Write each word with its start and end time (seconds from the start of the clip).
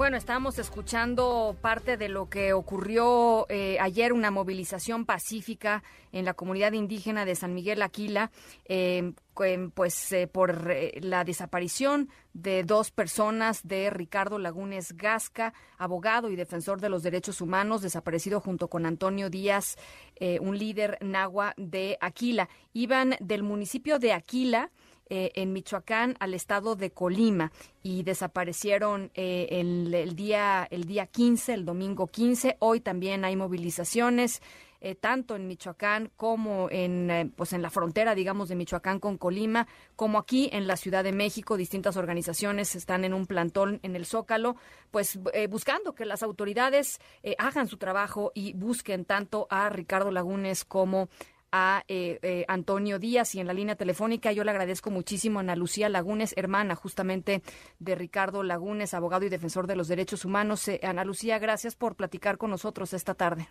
Bueno, 0.00 0.16
estábamos 0.16 0.58
escuchando 0.58 1.54
parte 1.60 1.98
de 1.98 2.08
lo 2.08 2.30
que 2.30 2.54
ocurrió 2.54 3.44
eh, 3.50 3.76
ayer, 3.80 4.14
una 4.14 4.30
movilización 4.30 5.04
pacífica 5.04 5.82
en 6.10 6.24
la 6.24 6.32
comunidad 6.32 6.72
indígena 6.72 7.26
de 7.26 7.34
San 7.34 7.52
Miguel 7.52 7.82
Aquila, 7.82 8.30
eh, 8.64 9.12
pues 9.74 10.12
eh, 10.12 10.26
por 10.26 10.70
eh, 10.70 10.98
la 11.02 11.24
desaparición 11.24 12.08
de 12.32 12.62
dos 12.64 12.90
personas 12.90 13.66
de 13.66 13.90
Ricardo 13.90 14.38
Lagunes 14.38 14.96
Gasca, 14.96 15.54
abogado 15.78 16.30
y 16.30 16.36
defensor 16.36 16.80
de 16.80 16.88
los 16.88 17.02
derechos 17.02 17.40
humanos, 17.40 17.82
desaparecido 17.82 18.40
junto 18.40 18.68
con 18.68 18.86
Antonio 18.86 19.30
Díaz, 19.30 19.76
eh, 20.16 20.38
un 20.40 20.58
líder 20.58 20.98
nahua 21.00 21.54
de 21.56 21.96
Aquila. 22.00 22.48
Iban 22.72 23.16
del 23.20 23.42
municipio 23.42 23.98
de 23.98 24.12
Aquila 24.12 24.70
eh, 25.10 25.32
en 25.34 25.52
Michoacán 25.52 26.16
al 26.20 26.34
estado 26.34 26.76
de 26.76 26.92
Colima 26.92 27.52
y 27.82 28.02
desaparecieron 28.04 29.10
eh, 29.14 29.48
el, 29.50 29.92
el, 29.92 30.14
día 30.14 30.66
el 30.70 30.84
día 30.84 31.06
15, 31.06 31.54
el 31.54 31.64
domingo 31.64 32.06
15. 32.06 32.56
Hoy 32.60 32.80
también 32.80 33.24
hay 33.24 33.36
movilizaciones. 33.36 34.40
Eh, 34.82 34.94
tanto 34.94 35.36
en 35.36 35.46
Michoacán 35.46 36.10
como 36.16 36.70
en 36.70 37.10
eh, 37.10 37.30
pues 37.36 37.52
en 37.52 37.60
la 37.60 37.68
frontera 37.68 38.14
digamos 38.14 38.48
de 38.48 38.54
Michoacán 38.54 38.98
con 38.98 39.18
Colima 39.18 39.66
como 39.94 40.16
aquí 40.16 40.48
en 40.54 40.66
la 40.66 40.78
Ciudad 40.78 41.04
de 41.04 41.12
México 41.12 41.58
distintas 41.58 41.98
organizaciones 41.98 42.74
están 42.74 43.04
en 43.04 43.12
un 43.12 43.26
plantón 43.26 43.78
en 43.82 43.94
el 43.94 44.06
Zócalo 44.06 44.56
pues 44.90 45.18
buscando 45.50 45.94
que 45.94 46.06
las 46.06 46.22
autoridades 46.22 46.98
hagan 47.36 47.68
su 47.68 47.76
trabajo 47.76 48.32
y 48.34 48.54
busquen 48.54 49.04
tanto 49.04 49.46
a 49.50 49.68
Ricardo 49.68 50.10
Lagunes 50.10 50.64
como 50.64 51.10
a 51.52 51.84
eh, 51.88 52.18
eh, 52.22 52.44
Antonio 52.48 52.98
Díaz 52.98 53.34
y 53.34 53.40
en 53.40 53.46
la 53.46 53.52
línea 53.52 53.76
telefónica 53.76 54.32
yo 54.32 54.44
le 54.44 54.50
agradezco 54.50 54.90
muchísimo 54.90 55.38
a 55.38 55.42
Ana 55.42 55.56
Lucía 55.56 55.88
Lagunes, 55.88 56.34
hermana 56.36 56.74
justamente 56.74 57.42
de 57.78 57.94
Ricardo 57.94 58.42
Lagunes, 58.42 58.94
abogado 58.94 59.24
y 59.24 59.28
defensor 59.28 59.66
de 59.66 59.76
los 59.76 59.88
derechos 59.88 60.24
humanos. 60.24 60.66
Eh, 60.68 60.80
Ana 60.82 61.04
Lucía, 61.04 61.38
gracias 61.38 61.76
por 61.76 61.96
platicar 61.96 62.38
con 62.38 62.50
nosotros 62.50 62.92
esta 62.92 63.14
tarde. 63.14 63.48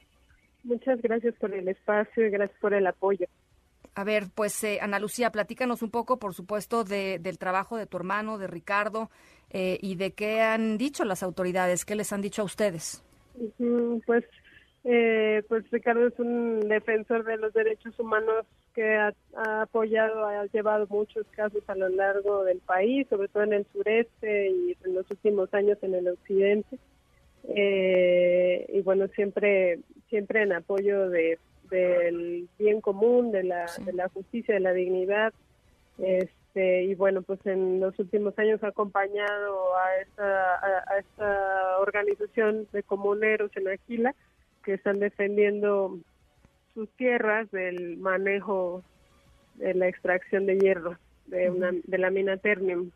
Muchas 0.63 1.01
gracias 1.01 1.35
por 1.35 1.53
el 1.53 1.67
espacio 1.67 2.27
y 2.27 2.29
gracias 2.29 2.59
por 2.59 2.73
el 2.73 2.85
apoyo. 2.87 3.27
A 3.95 4.03
ver, 4.03 4.27
pues 4.33 4.63
eh, 4.63 4.79
Ana 4.81 4.99
Lucía, 4.99 5.31
platícanos 5.31 5.81
un 5.81 5.91
poco, 5.91 6.19
por 6.19 6.33
supuesto, 6.33 6.83
de, 6.83 7.19
del 7.19 7.37
trabajo 7.37 7.75
de 7.75 7.85
tu 7.85 7.97
hermano, 7.97 8.37
de 8.37 8.47
Ricardo, 8.47 9.09
eh, 9.49 9.77
y 9.81 9.95
de 9.95 10.13
qué 10.13 10.41
han 10.41 10.77
dicho 10.77 11.03
las 11.05 11.23
autoridades, 11.23 11.85
qué 11.85 11.95
les 11.95 12.13
han 12.13 12.21
dicho 12.21 12.41
a 12.41 12.45
ustedes. 12.45 13.03
Pues, 14.05 14.23
eh, 14.85 15.43
pues 15.49 15.69
Ricardo 15.71 16.07
es 16.07 16.17
un 16.19 16.61
defensor 16.61 17.25
de 17.25 17.37
los 17.37 17.53
derechos 17.53 17.99
humanos 17.99 18.45
que 18.73 18.95
ha, 18.95 19.13
ha, 19.35 19.63
apoyado, 19.63 20.25
ha 20.25 20.45
llevado 20.45 20.87
muchos 20.89 21.25
casos 21.31 21.63
a 21.67 21.75
lo 21.75 21.89
largo 21.89 22.45
del 22.45 22.59
país, 22.59 23.05
sobre 23.09 23.27
todo 23.27 23.43
en 23.43 23.53
el 23.53 23.65
sureste 23.73 24.49
y 24.49 24.77
en 24.85 24.95
los 24.95 25.09
últimos 25.11 25.53
años 25.53 25.77
en 25.81 25.95
el 25.95 26.07
occidente. 26.07 26.77
Eh, 27.49 28.67
y 28.73 28.81
bueno, 28.81 29.07
siempre, 29.09 29.79
siempre 30.07 30.43
en 30.43 30.53
apoyo 30.53 31.09
de, 31.09 31.39
del 31.69 32.47
bien 32.57 32.79
común, 32.79 33.31
de 33.31 33.43
la, 33.43 33.67
sí. 33.67 33.83
de 33.83 33.93
la 33.93 34.07
justicia, 34.07 34.53
de 34.53 34.61
la 34.61 34.71
dignidad. 34.71 35.33
Este, 35.97 36.83
y 36.83 36.95
bueno, 36.95 37.21
pues 37.21 37.45
en 37.45 37.81
los 37.81 37.99
últimos 37.99 38.37
años 38.39 38.63
ha 38.63 38.67
acompañado 38.67 39.75
a 39.75 40.01
esta, 40.01 40.55
a, 40.55 40.83
a 40.87 40.99
esta 40.99 41.79
organización 41.79 42.65
de 42.71 42.81
comuneros 42.83 43.51
en 43.57 43.67
Aquila 43.67 44.15
que 44.63 44.73
están 44.73 44.99
defendiendo 44.99 45.97
sus 46.73 46.89
tierras 46.95 47.49
del 47.51 47.97
manejo 47.97 48.83
de 49.55 49.73
la 49.73 49.87
extracción 49.87 50.45
de 50.45 50.57
hierro 50.57 50.97
de, 51.27 51.49
una, 51.49 51.71
de 51.71 51.97
la 51.97 52.09
mina 52.09 52.37
Ternium. 52.37 52.91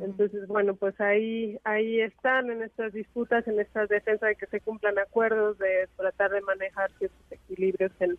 Entonces, 0.00 0.46
bueno, 0.46 0.74
pues 0.74 0.98
ahí 1.00 1.58
ahí 1.64 2.00
están 2.00 2.50
en 2.50 2.62
estas 2.62 2.92
disputas, 2.92 3.46
en 3.46 3.60
esta 3.60 3.86
defensa 3.86 4.26
de 4.26 4.36
que 4.36 4.46
se 4.46 4.60
cumplan 4.60 4.98
acuerdos, 4.98 5.58
de 5.58 5.88
tratar 5.96 6.30
de 6.30 6.40
manejar 6.40 6.90
ciertos 6.98 7.20
equilibrios 7.30 7.92
en 8.00 8.18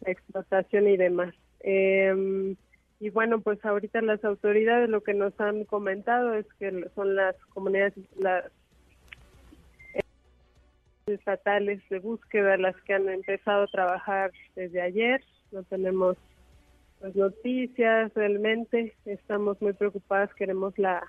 la 0.00 0.12
explotación 0.12 0.88
y 0.88 0.96
demás. 0.96 1.34
Eh, 1.60 2.54
y 3.00 3.10
bueno, 3.10 3.40
pues 3.40 3.64
ahorita 3.64 4.00
las 4.02 4.24
autoridades 4.24 4.88
lo 4.88 5.02
que 5.02 5.14
nos 5.14 5.38
han 5.40 5.64
comentado 5.64 6.34
es 6.34 6.46
que 6.58 6.88
son 6.94 7.14
las 7.14 7.36
comunidades, 7.50 7.94
las 8.18 8.44
estatales 11.08 11.80
de 11.88 11.98
búsqueda 11.98 12.56
las 12.56 12.76
que 12.82 12.94
han 12.94 13.08
empezado 13.08 13.64
a 13.64 13.68
trabajar 13.68 14.30
desde 14.54 14.80
ayer. 14.80 15.22
No 15.52 15.62
tenemos 15.64 16.16
pues, 17.00 17.14
noticias 17.16 18.12
realmente. 18.14 18.94
Estamos 19.04 19.60
muy 19.60 19.72
preocupadas. 19.72 20.32
Queremos 20.34 20.78
la 20.78 21.06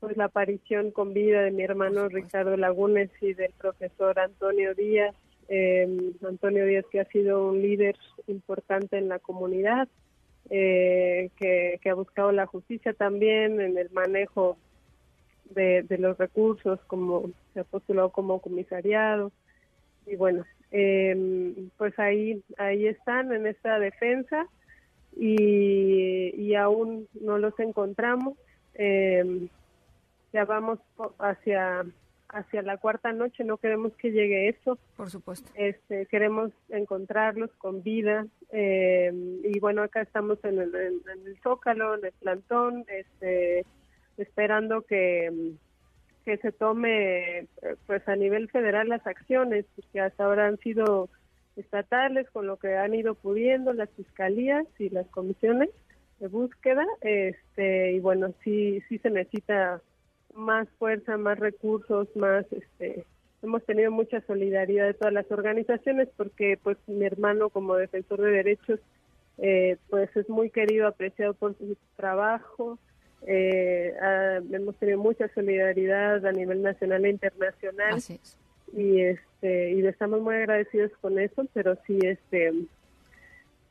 pues 0.00 0.18
la 0.18 0.26
aparición 0.26 0.90
con 0.90 1.14
vida 1.14 1.40
de 1.40 1.50
mi 1.50 1.62
hermano 1.62 2.08
Ricardo 2.08 2.58
Lagunes 2.58 3.10
y 3.22 3.32
del 3.32 3.52
profesor 3.52 4.18
Antonio 4.18 4.74
Díaz. 4.74 5.14
Eh, 5.48 6.12
Antonio 6.28 6.66
Díaz 6.66 6.84
que 6.92 7.00
ha 7.00 7.06
sido 7.06 7.48
un 7.48 7.62
líder 7.62 7.96
importante 8.26 8.98
en 8.98 9.08
la 9.08 9.18
comunidad, 9.18 9.88
eh, 10.50 11.30
que, 11.36 11.78
que 11.80 11.90
ha 11.90 11.94
buscado 11.94 12.32
la 12.32 12.44
justicia 12.44 12.92
también 12.92 13.62
en 13.62 13.78
el 13.78 13.90
manejo 13.92 14.58
de, 15.50 15.82
de, 15.82 15.98
los 15.98 16.16
recursos, 16.18 16.80
como 16.86 17.30
se 17.52 17.60
ha 17.60 17.64
postulado 17.64 18.10
como 18.10 18.40
comisariado. 18.40 19.32
Y 20.06 20.16
bueno, 20.16 20.44
eh, 20.70 21.54
pues 21.76 21.98
ahí, 21.98 22.42
ahí 22.58 22.86
están 22.86 23.32
en 23.32 23.46
esta 23.46 23.78
defensa 23.78 24.46
y, 25.16 26.34
y 26.36 26.54
aún 26.54 27.08
no 27.20 27.38
los 27.38 27.58
encontramos. 27.60 28.36
Eh, 28.74 29.48
ya 30.32 30.44
vamos 30.44 30.80
hacia 31.18 31.84
hacia 32.34 32.62
la 32.62 32.78
cuarta 32.78 33.12
noche, 33.12 33.44
no 33.44 33.58
queremos 33.58 33.92
que 33.94 34.10
llegue 34.10 34.48
eso. 34.48 34.76
Por 34.96 35.08
supuesto. 35.08 35.50
Este, 35.54 36.06
queremos 36.06 36.50
encontrarlos 36.68 37.50
con 37.58 37.82
vida. 37.82 38.26
Eh, 38.50 39.12
y 39.44 39.58
bueno, 39.60 39.82
acá 39.82 40.00
estamos 40.02 40.44
en 40.44 40.58
el, 40.58 40.74
en, 40.74 41.00
en 41.12 41.26
el 41.26 41.38
Zócalo, 41.42 41.94
en 41.94 42.06
el 42.06 42.12
plantón, 42.12 42.84
este, 42.88 43.64
esperando 44.18 44.82
que, 44.82 45.52
que 46.24 46.36
se 46.38 46.52
tome 46.52 47.46
pues 47.86 48.06
a 48.08 48.16
nivel 48.16 48.48
federal 48.48 48.88
las 48.88 49.06
acciones, 49.06 49.66
porque 49.76 50.00
hasta 50.00 50.24
ahora 50.24 50.46
han 50.46 50.58
sido 50.58 51.08
estatales 51.56 52.28
con 52.30 52.46
lo 52.46 52.56
que 52.56 52.76
han 52.76 52.94
ido 52.94 53.14
pudiendo 53.14 53.72
las 53.72 53.90
fiscalías 53.90 54.66
y 54.78 54.88
las 54.90 55.06
comisiones 55.08 55.70
de 56.20 56.28
búsqueda, 56.28 56.84
este 57.00 57.92
y 57.92 58.00
bueno, 58.00 58.32
sí 58.42 58.82
sí 58.88 58.98
se 58.98 59.10
necesita 59.10 59.80
más 60.34 60.68
fuerza, 60.78 61.16
más 61.16 61.38
recursos, 61.38 62.08
más 62.16 62.44
este 62.52 63.04
hemos 63.42 63.64
tenido 63.64 63.90
mucha 63.90 64.20
solidaridad 64.22 64.86
de 64.86 64.94
todas 64.94 65.12
las 65.12 65.30
organizaciones 65.30 66.08
porque 66.16 66.58
pues 66.62 66.78
mi 66.86 67.04
hermano 67.04 67.50
como 67.50 67.76
defensor 67.76 68.20
de 68.22 68.30
derechos 68.30 68.80
eh, 69.38 69.76
pues 69.90 70.14
es 70.16 70.28
muy 70.28 70.50
querido, 70.50 70.86
apreciado 70.86 71.34
por 71.34 71.56
su 71.58 71.76
trabajo, 71.96 72.78
eh, 73.26 73.94
ah, 74.00 74.40
hemos 74.52 74.76
tenido 74.76 74.98
mucha 74.98 75.28
solidaridad 75.34 76.24
a 76.26 76.32
nivel 76.32 76.62
nacional 76.62 77.04
e 77.04 77.10
internacional. 77.10 78.02
Y 78.76 79.00
este 79.00 79.72
y 79.72 79.86
estamos 79.86 80.20
muy 80.20 80.34
agradecidos 80.34 80.90
con 81.00 81.18
eso 81.18 81.46
pero 81.52 81.76
sí 81.86 81.98
este 82.02 82.52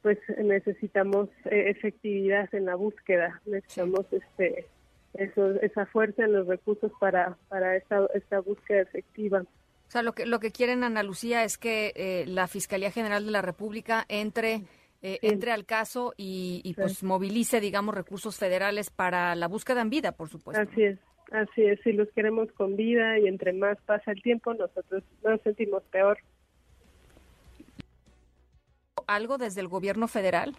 pues 0.02 0.18
necesitamos 0.38 1.30
eh, 1.46 1.70
efectividad 1.70 2.54
en 2.54 2.66
la 2.66 2.76
búsqueda. 2.76 3.42
Necesitamos 3.46 4.06
sí. 4.10 4.18
este 4.18 4.66
eso 5.14 5.52
esa 5.62 5.86
fuerza 5.86 6.24
en 6.24 6.34
los 6.34 6.48
recursos 6.48 6.92
para 7.00 7.38
para 7.50 7.76
esta 7.76 8.08
esta 8.14 8.40
búsqueda 8.40 8.82
efectiva. 8.82 9.42
O 9.42 9.92
sea 9.92 10.02
lo 10.02 10.14
que 10.14 10.26
lo 10.26 10.40
que 10.40 10.52
quieren 10.52 10.84
Ana 10.84 11.04
Lucía 11.04 11.44
es 11.44 11.58
que 11.58 11.94
eh, 11.96 12.26
la 12.28 12.48
Fiscalía 12.48 12.90
General 12.90 13.24
de 13.24 13.32
la 13.32 13.42
República 13.42 14.06
entre 14.10 14.64
eh, 15.04 15.20
sí. 15.20 15.28
entre 15.28 15.52
al 15.52 15.66
caso 15.66 16.14
y, 16.16 16.62
y 16.64 16.74
pues 16.74 17.04
movilice, 17.04 17.60
digamos, 17.60 17.94
recursos 17.94 18.38
federales 18.38 18.90
para 18.90 19.36
la 19.36 19.48
búsqueda 19.48 19.82
en 19.82 19.90
vida, 19.90 20.14
por 20.14 20.30
supuesto. 20.30 20.64
Así 20.64 20.84
es, 20.84 20.98
así 21.32 21.66
es. 21.66 21.80
Si 21.84 21.92
los 21.92 22.10
queremos 22.14 22.50
con 22.54 22.78
vida 22.78 23.20
y 23.20 23.28
entre 23.28 23.52
más 23.52 23.78
pasa 23.86 24.12
el 24.12 24.22
tiempo, 24.22 24.54
nosotros 24.54 25.04
nos 25.22 25.42
sentimos 25.42 25.84
peor. 25.92 26.18
¿Algo 29.06 29.38
desde 29.38 29.60
el 29.60 29.68
gobierno 29.68 30.08
federal? 30.08 30.56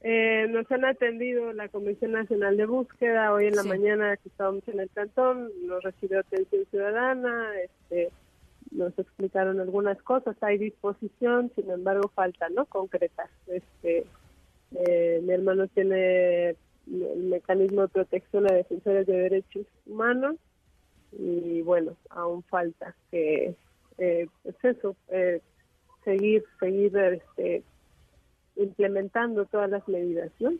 Eh, 0.00 0.46
nos 0.48 0.70
han 0.72 0.86
atendido 0.86 1.52
la 1.52 1.68
Comisión 1.68 2.12
Nacional 2.12 2.56
de 2.56 2.64
Búsqueda. 2.64 3.30
Hoy 3.32 3.46
en 3.46 3.56
la 3.56 3.62
sí. 3.62 3.68
mañana 3.68 4.16
que 4.16 4.30
estábamos 4.30 4.66
en 4.68 4.80
el 4.80 4.90
cantón, 4.90 5.50
nos 5.66 5.82
recibió 5.82 6.20
atención 6.20 6.64
ciudadana. 6.70 7.52
Este, 7.60 8.10
nos 8.74 8.98
explicaron 8.98 9.60
algunas 9.60 10.00
cosas, 10.02 10.36
hay 10.42 10.58
disposición, 10.58 11.50
sin 11.54 11.70
embargo 11.70 12.10
falta, 12.14 12.48
¿no? 12.50 12.66
Concretar. 12.66 13.28
Este, 13.46 14.04
eh, 14.74 15.20
mi 15.22 15.32
hermano 15.32 15.68
tiene 15.68 16.50
el 16.86 17.24
mecanismo 17.30 17.82
de 17.82 17.88
protección 17.88 18.50
a 18.50 18.54
defensores 18.54 19.06
de 19.06 19.14
derechos 19.14 19.66
humanos 19.86 20.36
y 21.12 21.62
bueno, 21.62 21.96
aún 22.10 22.42
falta 22.42 22.94
que, 23.10 23.54
eh, 23.98 24.26
pues 24.42 24.56
eso, 24.62 24.96
eh, 25.08 25.40
seguir, 26.04 26.44
seguir 26.58 26.96
este, 26.96 27.62
implementando 28.56 29.44
todas 29.46 29.70
las 29.70 29.86
medidas, 29.88 30.30
¿no? 30.40 30.52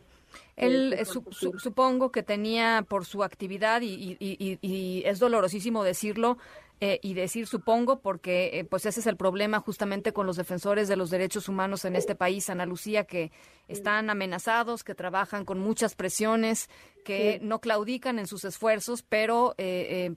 Él 0.57 0.93
eh, 0.93 1.05
supongo 1.05 2.13
que 2.13 2.23
tenía 2.23 2.85
por 2.89 3.05
su 3.05 3.23
actividad 3.23 3.81
y, 3.83 4.17
y, 4.21 5.03
es 5.05 5.19
dolorosísimo 5.19 5.83
decirlo 5.83 6.39
eh, 6.81 6.99
y 7.03 7.15
decir 7.15 7.47
supongo 7.47 8.01
porque 8.01 8.51
eh, 8.55 8.65
pues 8.65 8.87
ese 8.87 9.01
es 9.01 9.07
el 9.07 9.17
problema 9.17 9.61
justamente 9.61 10.13
con 10.13 10.27
los 10.27 10.37
defensores 10.37 10.89
de 10.89 10.97
los 10.97 11.11
derechos 11.11 11.49
humanos 11.49 11.85
en 11.85 11.97
este 11.97 12.15
país, 12.15 12.51
Ana 12.51 12.67
Lucía, 12.67 13.05
que 13.05 13.33
están 13.69 14.11
amenazados, 14.11 14.85
que 14.85 14.95
trabajan 14.95 15.45
con 15.45 15.59
muchas 15.59 15.95
presiones, 15.95 16.69
que 17.05 17.39
no 17.43 17.61
claudican 17.61 18.19
en 18.19 18.27
sus 18.27 18.45
esfuerzos, 18.45 19.03
pero 19.03 19.55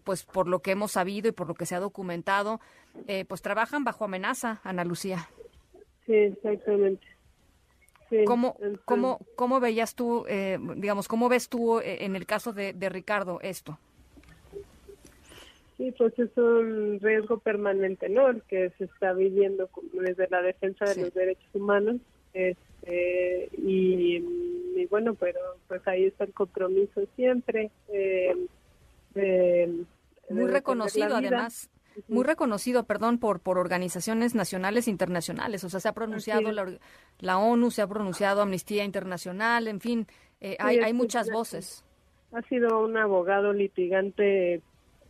pues 0.04 0.24
por 0.24 0.48
lo 0.48 0.62
que 0.62 0.72
hemos 0.72 0.92
sabido 0.92 1.30
y 1.30 1.31
por 1.31 1.48
lo 1.48 1.56
que 1.56 1.66
se 1.66 1.75
ha 1.75 1.80
documentado, 1.80 2.60
pues 3.28 3.42
trabajan 3.42 3.84
bajo 3.84 4.06
amenaza, 4.06 4.62
Ana 4.64 4.84
Lucía. 4.84 5.30
Sí, 6.06 6.14
exactamente. 6.14 7.17
¿Cómo, 8.25 8.57
cómo, 8.86 9.19
¿Cómo 9.36 9.59
veías 9.59 9.95
tú, 9.95 10.25
eh, 10.27 10.57
digamos, 10.75 11.07
cómo 11.07 11.30
ves 11.30 11.50
tú 11.50 11.80
eh, 11.80 12.06
en 12.06 12.15
el 12.15 12.25
caso 12.25 12.54
de, 12.54 12.74
Ricardo 12.89 13.39
esto? 13.42 13.77
Sí, 15.77 15.94
pues 15.98 16.18
es 16.18 16.36
un 16.38 17.00
riesgo 17.01 17.38
permanente, 17.38 18.09
¿no? 18.09 18.30
El 18.30 18.42
que 18.44 18.71
se 18.77 18.86
está 18.86 19.13
viviendo 19.13 19.69
desde 19.94 20.27
la 20.30 20.42
defensa 20.42 20.86
de 20.86 21.01
los 21.04 21.13
derechos 21.13 21.50
humanos. 21.54 21.98
Este, 22.33 23.50
y, 23.57 24.24
bueno, 24.89 25.13
pero 25.15 25.39
pues 25.68 25.86
ahí 25.88 26.06
está 26.06 26.24
el 26.24 26.33
compromiso 26.33 27.01
siempre. 27.15 27.69
Muy 30.30 30.48
reconocido, 30.48 31.15
además 31.15 31.69
muy 32.07 32.23
reconocido, 32.23 32.83
perdón, 32.83 33.19
por, 33.19 33.39
por 33.39 33.57
organizaciones 33.57 34.35
nacionales 34.35 34.88
e 34.88 34.91
internacionales. 34.91 35.63
O 35.63 35.69
sea, 35.69 35.79
se 35.79 35.88
ha 35.88 35.94
pronunciado 35.94 36.51
la, 37.19 37.38
ONU, 37.38 37.71
se 37.71 37.81
ha 37.81 37.88
pronunciado 37.88 38.41
Amnistía 38.41 38.83
Internacional, 38.83 39.67
en 39.67 39.79
fin, 39.79 40.07
eh, 40.41 40.57
hay, 40.59 40.79
hay 40.79 40.94
muchas 40.94 41.29
voces. 41.29 41.83
Ha 42.33 42.41
sido 42.44 42.83
un 42.83 42.97
abogado 42.97 43.53
litigante 43.53 44.61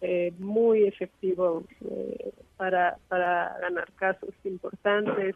eh, 0.01 0.31
muy 0.37 0.83
efectivo 0.85 1.63
eh, 1.81 2.31
para, 2.55 2.97
para 3.07 3.57
ganar 3.59 3.91
casos 3.93 4.29
importantes. 4.43 5.35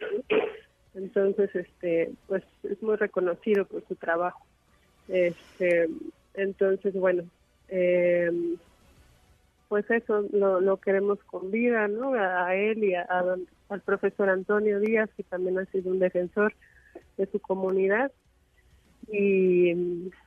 Entonces, 0.94 1.50
este, 1.56 2.12
pues 2.27 2.44
es 2.63 2.81
muy 2.83 2.95
reconocido 2.95 3.65
por 3.65 3.83
su 3.88 3.95
trabajo. 3.95 4.45
Este, 5.07 5.89
entonces, 6.36 6.94
bueno, 6.94 7.24
eh, 7.69 8.30
pues 9.72 9.90
eso 9.90 10.26
lo, 10.34 10.82
queremos 10.82 11.24
con 11.24 11.50
vida, 11.50 11.88
¿no? 11.88 12.14
A, 12.14 12.54
él 12.58 12.84
y 12.84 12.94
al 12.94 13.82
profesor 13.86 14.28
Antonio 14.28 14.82
Díaz, 14.82 15.10
que 15.16 15.24
también 15.24 15.58
ha 15.60 15.66
sido 15.68 15.92
un 15.92 16.00
defensor 16.00 16.54
de 17.16 17.26
su 17.28 17.40
comunidad. 17.40 18.12
Y, 19.08 19.72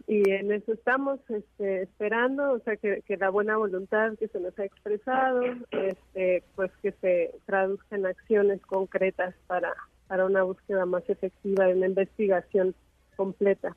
y 0.06 0.30
en 0.30 0.50
eso 0.50 0.72
estamos 0.72 1.20
este, 1.28 1.82
esperando, 1.82 2.52
o 2.52 2.58
sea, 2.60 2.76
que, 2.76 3.02
la 3.18 3.28
buena 3.28 3.58
voluntad 3.58 4.14
que 4.18 4.28
se 4.28 4.40
nos 4.40 4.58
ha 4.58 4.64
expresado, 4.64 5.42
este, 5.72 6.42
pues 6.56 6.70
que 6.80 6.92
se 7.02 7.34
traduzca 7.44 7.96
en 7.96 8.06
acciones 8.06 8.62
concretas 8.62 9.34
para, 9.46 9.74
para 10.06 10.24
una 10.24 10.42
búsqueda 10.42 10.86
más 10.86 11.06
efectiva 11.10 11.66
de 11.66 11.74
una 11.74 11.88
investigación 11.88 12.74
completa. 13.14 13.76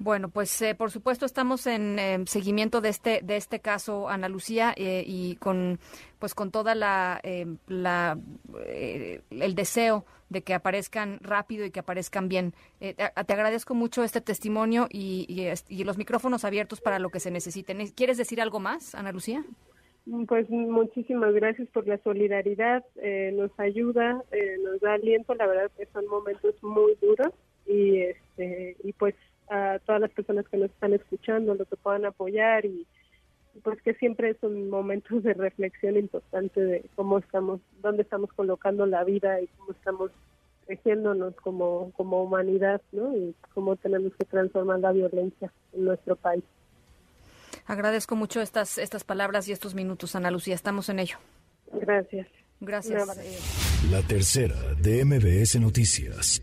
Bueno, 0.00 0.28
pues 0.28 0.60
eh, 0.62 0.74
por 0.74 0.90
supuesto 0.90 1.24
estamos 1.24 1.66
en 1.66 1.98
eh, 1.98 2.18
seguimiento 2.26 2.80
de 2.80 2.88
este 2.90 3.20
de 3.22 3.36
este 3.36 3.60
caso, 3.60 4.08
Ana 4.08 4.28
Lucía, 4.28 4.74
eh, 4.76 5.04
y 5.06 5.36
con 5.36 5.78
pues 6.18 6.34
con 6.34 6.50
toda 6.50 6.74
la, 6.74 7.20
la 7.66 8.18
el 9.30 9.54
deseo 9.54 10.04
de 10.28 10.42
que 10.42 10.54
aparezcan 10.54 11.18
rápido 11.20 11.64
y 11.64 11.70
que 11.70 11.80
aparezcan 11.80 12.28
bien. 12.28 12.54
te 12.78 13.32
agradezco 13.32 13.74
mucho 13.74 14.04
este 14.04 14.20
testimonio 14.20 14.86
y, 14.88 15.26
y, 15.68 15.84
los 15.84 15.98
micrófonos 15.98 16.44
abiertos 16.44 16.80
para 16.80 17.00
lo 17.00 17.10
que 17.10 17.18
se 17.18 17.32
necesiten. 17.32 17.84
¿Quieres 17.88 18.18
decir 18.18 18.40
algo 18.40 18.60
más, 18.60 18.94
Ana 18.94 19.10
Lucía? 19.10 19.44
Pues 20.28 20.48
muchísimas 20.48 21.34
gracias 21.34 21.68
por 21.70 21.88
la 21.88 21.98
solidaridad, 21.98 22.84
nos 23.32 23.50
ayuda, 23.58 24.22
nos 24.62 24.80
da 24.80 24.94
aliento, 24.94 25.34
la 25.34 25.48
verdad 25.48 25.72
que 25.76 25.86
son 25.86 26.06
momentos 26.06 26.54
muy 26.62 26.94
duros 27.00 27.32
y 27.66 28.04
este 28.36 28.76
y 28.84 28.92
pues 28.92 29.14
a 29.48 29.78
todas 29.84 30.00
las 30.00 30.10
personas 30.10 30.46
que 30.48 30.56
nos 30.56 30.70
están 30.70 30.92
escuchando, 30.94 31.54
lo 31.54 31.64
que 31.64 31.76
puedan 31.76 32.04
apoyar 32.04 32.64
y 32.64 32.86
pues 33.62 33.80
que 33.82 33.94
siempre 33.94 34.34
son 34.40 34.70
momentos 34.70 35.22
de 35.22 35.34
reflexión 35.34 35.96
importante 35.96 36.60
de 36.60 36.84
cómo 36.94 37.18
estamos, 37.18 37.60
dónde 37.82 38.02
estamos 38.02 38.32
colocando 38.32 38.86
la 38.86 39.04
vida 39.04 39.40
y 39.40 39.46
cómo 39.58 39.72
estamos 39.72 40.10
creciéndonos 40.66 41.34
como, 41.36 41.92
como 41.92 42.22
humanidad, 42.22 42.80
¿no? 42.92 43.14
Y 43.14 43.34
cómo 43.52 43.76
tenemos 43.76 44.12
que 44.18 44.24
transformar 44.24 44.80
la 44.80 44.92
violencia 44.92 45.52
en 45.74 45.84
nuestro 45.84 46.16
país. 46.16 46.44
Agradezco 47.66 48.16
mucho 48.16 48.40
estas, 48.40 48.78
estas 48.78 49.04
palabras 49.04 49.46
y 49.48 49.52
estos 49.52 49.74
minutos, 49.74 50.16
Ana 50.16 50.30
Lucía. 50.30 50.54
Estamos 50.54 50.88
en 50.88 51.00
ello. 51.00 51.18
Gracias. 51.72 52.28
Gracias. 52.60 53.90
La 53.90 54.02
tercera 54.02 54.54
de 54.80 55.04
MBS 55.04 55.60
Noticias. 55.60 56.40